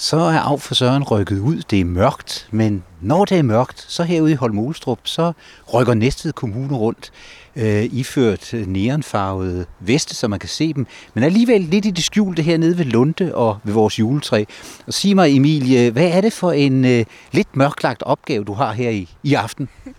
[0.00, 1.62] Så er af for Søren rykket ud.
[1.70, 5.32] Det er mørkt, men når det er mørkt, så herude i Holmolstrup, så
[5.74, 7.12] rykker Næstved Kommune rundt
[7.56, 12.42] øh, iført neonfarvede veste, så man kan se dem, men alligevel lidt i det skjulte
[12.42, 14.44] hernede ved Lunde og ved vores juletræ.
[14.86, 18.72] Og sig mig, Emilie, hvad er det for en øh, lidt mørklagt opgave, du har
[18.72, 19.68] her i, i aften?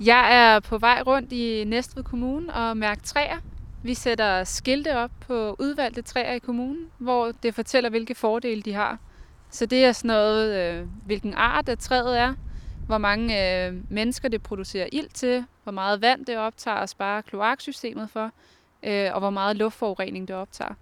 [0.00, 3.36] Jeg er på vej rundt i Næstved Kommune og mærker træer.
[3.82, 8.72] Vi sætter skilte op på udvalgte træer i kommunen, hvor det fortæller, hvilke fordele de
[8.72, 8.98] har.
[9.54, 12.34] Så det er sådan noget, øh, hvilken art af træet er,
[12.86, 17.20] hvor mange øh, mennesker det producerer ild til, hvor meget vand det optager og sparer
[17.20, 18.30] kloaksystemet for,
[18.82, 20.74] øh, og hvor meget luftforurening det optager.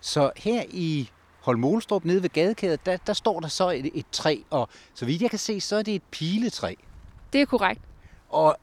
[0.00, 1.10] Så her i
[1.40, 5.22] Holmolstrup nede ved gadekædet, der, der står der så et, et træ, og så vidt
[5.22, 6.74] jeg kan se, så er det et piletræ.
[7.32, 7.80] Det er korrekt.
[8.28, 8.56] Og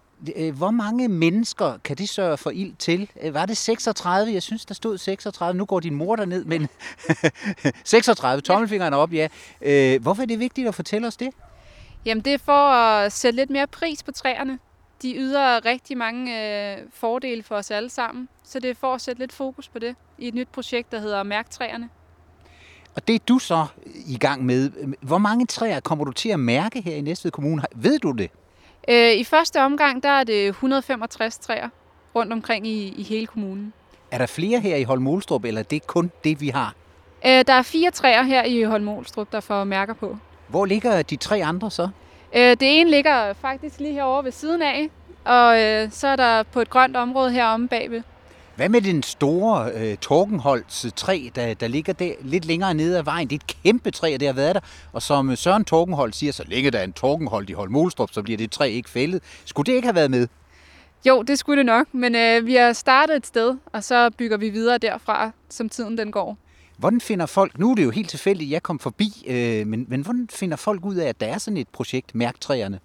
[0.54, 3.10] hvor mange mennesker kan det sørge for ild til?
[3.22, 4.34] Øh, var det 36?
[4.34, 5.58] Jeg synes, der stod 36.
[5.58, 6.68] Nu går din mor derned, men
[7.84, 8.42] 36.
[8.42, 9.28] Tommelfingeren op, ja.
[9.62, 11.30] Øh, hvorfor er det vigtigt at fortælle os det?
[12.06, 14.60] Jamen, det er for at sætte lidt mere pris på træerne.
[15.02, 19.02] De yder rigtig mange øh, fordele for os alle sammen, så det er for at
[19.02, 21.90] sætte lidt fokus på det i et nyt projekt, der hedder Mærk træerne.
[22.96, 23.66] Og det er du så
[24.08, 24.72] i gang med.
[25.02, 27.62] Hvor mange træer kommer du til at mærke her i Næstved Kommune?
[27.76, 28.32] Ved du det?
[28.88, 31.70] Øh, I første omgang, der er det 165 træer
[32.16, 33.74] rundt omkring i, i hele kommunen.
[34.12, 36.74] Er der flere her i Holmolstrup, eller er det kun det, vi har?
[37.26, 40.18] Øh, der er fire træer her i Holmolstrup, der får mærker på.
[40.48, 41.90] Hvor ligger de tre andre så?
[42.36, 44.90] Øh, det ene ligger faktisk lige herovre ved siden af,
[45.26, 48.02] og øh, så er der på et grønt område heromme bagved.
[48.58, 53.04] Hvad med den store øh, Torkenholts træ, der, der ligger der lidt længere nede ad
[53.04, 53.28] vejen?
[53.28, 54.62] Det er et kæmpe træ, og det har været der.
[54.94, 58.38] Og som Søren Torkenholt siger, så længe der er en Torkenholt i Holmolstrup, så bliver
[58.38, 59.24] det træ ikke fældet.
[59.46, 60.28] Skulle det ikke have været med?
[61.08, 64.38] Jo, det skulle det nok, men øh, vi har startet et sted, og så bygger
[64.38, 66.38] vi videre derfra, som tiden den går.
[66.78, 70.02] Hvordan finder folk, nu er det jo helt tilfældigt, jeg kom forbi, øh, men, men
[70.02, 72.80] hvordan finder folk ud af, at der er sådan et projekt, Mærktræerne?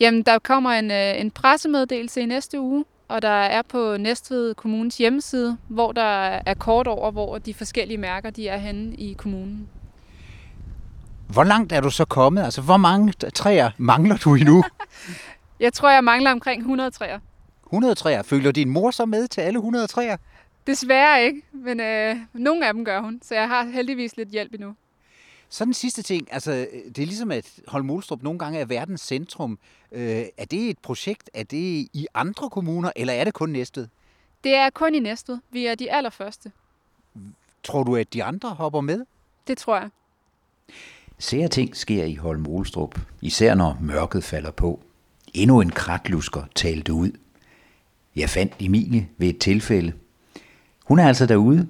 [0.00, 4.54] Jamen, der kommer en, øh, en pressemeddelelse i næste uge, og der er på Næstved
[4.54, 9.12] Kommunes hjemmeside, hvor der er kort over, hvor de forskellige mærker de er henne i
[9.12, 9.68] kommunen.
[11.28, 12.42] Hvor langt er du så kommet?
[12.42, 14.64] Altså, hvor mange træer mangler du endnu?
[15.60, 17.18] jeg tror, jeg mangler omkring 100 træer.
[17.66, 18.22] 100 træer?
[18.22, 20.16] Følger din mor så med til alle 100 træer?
[20.66, 24.54] Desværre ikke, men øh, nogle af dem gør hun, så jeg har heldigvis lidt hjælp
[24.54, 24.74] endnu.
[25.52, 29.58] Så den sidste ting, altså det er ligesom, at Holmolstrup nogle gange er verdens centrum.
[29.92, 33.88] Øh, er det et projekt, er det i andre kommuner, eller er det kun Næstved?
[34.44, 35.38] Det er kun i Næstved.
[35.50, 36.52] Vi er de allerførste.
[37.64, 39.04] Tror du, at de andre hopper med?
[39.46, 39.88] Det tror jeg.
[41.18, 44.80] Sære ting sker i Holmolstrup, især når mørket falder på.
[45.34, 47.10] Endnu en kratlusker talte ud.
[48.16, 49.92] Jeg fandt Emilie ved et tilfælde.
[50.84, 51.68] Hun er altså derude.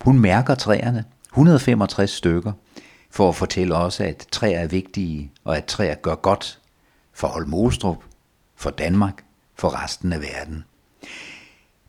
[0.00, 2.52] Hun mærker træerne, 165 stykker,
[3.16, 6.60] for at fortælle også, at træer er vigtige, og at træer gør godt
[7.12, 8.04] for Holmostrup,
[8.56, 10.64] for Danmark, for resten af verden.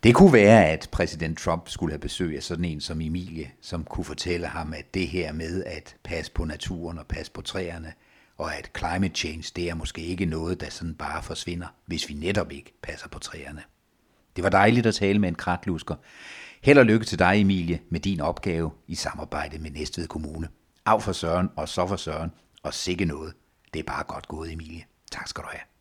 [0.04, 3.84] Det kunne være, at præsident Trump skulle have besøg af sådan en som Emilie, som
[3.84, 7.94] kunne fortælle ham, at det her med at passe på naturen og passe på træerne,
[8.38, 12.14] og at climate change, det er måske ikke noget, der sådan bare forsvinder, hvis vi
[12.14, 13.62] netop ikke passer på træerne.
[14.36, 15.96] Det var dejligt at tale med en kratlusker.
[16.62, 20.48] Held og lykke til dig, Emilie, med din opgave i samarbejde med Næstved Kommune.
[20.88, 22.32] Af for Søren og så for Søren,
[22.64, 23.34] og sikke noget.
[23.74, 24.84] Det er bare godt gået, Emilie.
[25.12, 25.77] Tak skal du have.